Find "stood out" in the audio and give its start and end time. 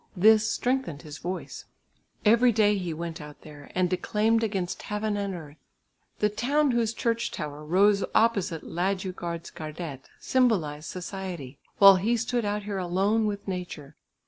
12.17-12.63